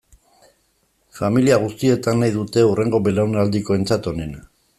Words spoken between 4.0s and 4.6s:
onena.